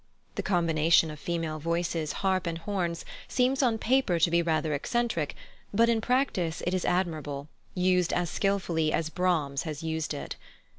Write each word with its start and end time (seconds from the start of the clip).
The 0.33 0.41
combination 0.41 1.11
of 1.11 1.19
female 1.19 1.59
voices, 1.59 2.11
harp, 2.25 2.47
and 2.47 2.57
horns 2.57 3.05
seems 3.27 3.61
on 3.61 3.77
paper 3.77 4.17
to 4.17 4.31
be 4.31 4.41
rather 4.41 4.73
eccentric, 4.73 5.35
but 5.71 5.89
in 5.89 6.01
practice 6.01 6.63
it 6.65 6.73
is 6.73 6.85
admirable, 6.85 7.49
used 7.75 8.11
as 8.11 8.27
skilfully 8.31 8.91
as 8.91 9.11
Brahms 9.11 9.61
has 9.61 9.83
used 9.83 10.15
it. 10.15 10.37